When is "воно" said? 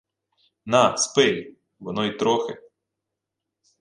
1.79-2.05